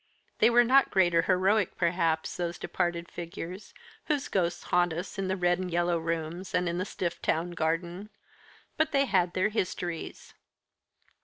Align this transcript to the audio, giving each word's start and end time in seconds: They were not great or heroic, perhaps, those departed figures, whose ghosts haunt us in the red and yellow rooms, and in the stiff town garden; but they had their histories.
They 0.39 0.49
were 0.49 0.63
not 0.63 0.89
great 0.89 1.13
or 1.13 1.21
heroic, 1.21 1.77
perhaps, 1.77 2.35
those 2.35 2.57
departed 2.57 3.07
figures, 3.11 3.71
whose 4.05 4.29
ghosts 4.29 4.63
haunt 4.63 4.93
us 4.93 5.19
in 5.19 5.27
the 5.27 5.37
red 5.37 5.59
and 5.59 5.69
yellow 5.69 5.99
rooms, 5.99 6.55
and 6.55 6.67
in 6.67 6.79
the 6.79 6.85
stiff 6.85 7.21
town 7.21 7.51
garden; 7.51 8.09
but 8.77 8.93
they 8.93 9.05
had 9.05 9.33
their 9.35 9.49
histories. 9.49 10.33